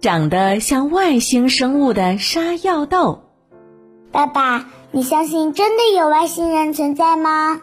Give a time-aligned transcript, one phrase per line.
[0.00, 3.22] 长得像外星生物的沙药豆。
[4.10, 7.60] 爸爸，你相信真的有外星人存在吗？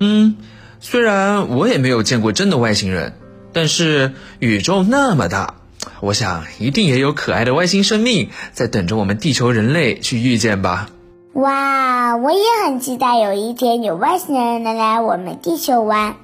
[0.00, 0.36] 嗯，
[0.80, 3.14] 虽然我也没有见过真的外星人，
[3.52, 5.54] 但是宇宙那么大，
[6.00, 10.88] 我想一定也有可爱的外星生命在等着我们地球人类去遇见吧。
[11.34, 16.16] 哇，我也很期待有一天有外星人能来我们地球玩。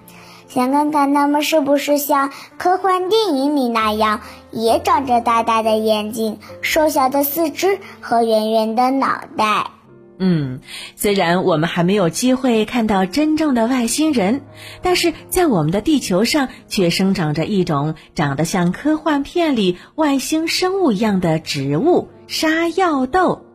[0.53, 4.21] 想看看他们是不是像科幻电影里那样，
[4.51, 9.71] 也长着大大的眼睛、瘦小的四肢和圆圆的脑袋。
[10.19, 10.61] 嗯，
[10.95, 14.43] 虽然我们还没有机会看到真正的外星人，
[14.83, 23.47] 但是在我们的地球上却生长着一种长得像科幻片里外星生物一样的植物——沙药豆。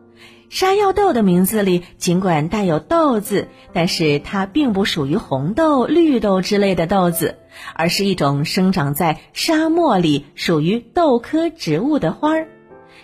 [0.50, 7.36] 沙药豆的名字里尽管带有“豆”字，但是它并不属于红豆、绿豆之类的豆子，
[7.74, 12.48] 而是一种生长在沙漠里、属于豆科植物的花儿。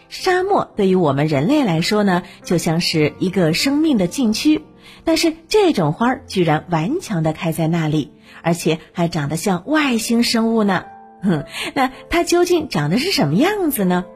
[0.08, 4.62] 沙漠对于我们人类来说呢，就像是一个生命的禁区，
[5.04, 10.84] 但是这种花儿居然顽强地开在那里，而且还长得像外星生物呢。
[11.22, 14.06] 哼， 那它究竟长得是什么样子呢？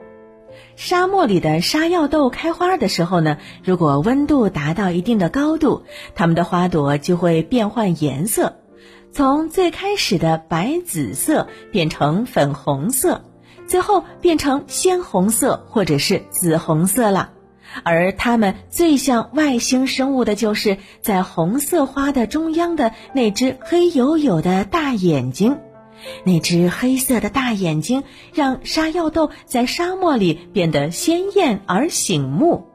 [0.76, 8.56] 沙漠里的沙药豆开花的时候呢，如果温度达到一定的高度，它们的花朵就会变换颜色，
[9.12, 13.24] 从最开始的白紫色变成粉红色，
[13.66, 17.30] 最后变成鲜红色或者是紫红色了。
[17.82, 25.58] 而它们最像外星生物的，就是在红色花的中央的那只黑黝黝的大眼睛。
[26.24, 32.66] 那只黑色的大眼睛让沙药豆在沙漠里变得鲜艳而醒目，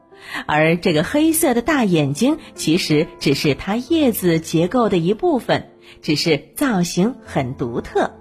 [0.46, 5.70] 而这个黑色的大眼睛其实只是它叶子结构的一部分，
[6.02, 8.12] 只是造型很独特。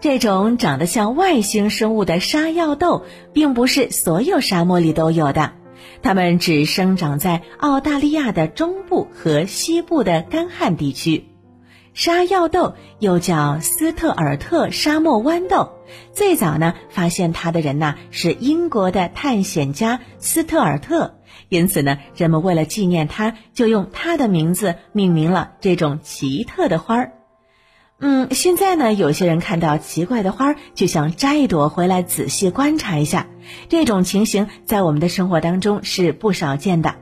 [0.00, 5.54] 这种长得像外星生物的沙药豆，并不是所有沙漠里都有的，
[6.02, 11.24] 它们只生长在澳大利亚的中部和西部的干旱地区。
[11.98, 15.72] 沙药豆又叫斯特尔特沙漠豌豆，
[16.12, 21.16] 最早呢发现它的人呐是英国的探险家斯特尔特，
[21.48, 27.14] 因此呢人们为了纪念他，就用他的名字命名了这种奇特的花儿。
[27.98, 33.26] 嗯，现在呢有些人看到奇怪的花儿，就想摘一朵回来仔细观察一下，
[33.68, 36.94] 这种情形在我们的生活当中是不少见的。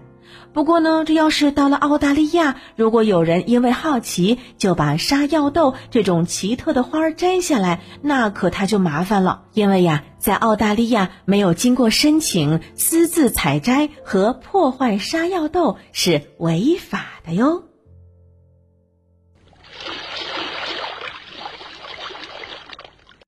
[0.56, 9.42] 不过呢，这要是到了澳大利亚，如果有人因为好奇就把沙药豆这种奇特的花儿摘下来，那可他就麻烦了。
[9.52, 17.64] 因为呀，在澳大利亚没有经过申请，私自采摘和破坏沙药豆是违法的哟。